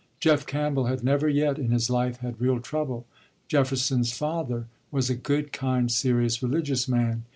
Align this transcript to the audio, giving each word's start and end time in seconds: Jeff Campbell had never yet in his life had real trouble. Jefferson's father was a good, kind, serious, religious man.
Jeff 0.19 0.47
Campbell 0.47 0.87
had 0.87 1.03
never 1.03 1.29
yet 1.29 1.59
in 1.59 1.69
his 1.69 1.87
life 1.87 2.21
had 2.21 2.41
real 2.41 2.59
trouble. 2.59 3.05
Jefferson's 3.47 4.11
father 4.11 4.65
was 4.89 5.11
a 5.11 5.15
good, 5.15 5.53
kind, 5.53 5.91
serious, 5.91 6.41
religious 6.41 6.87
man. 6.87 7.23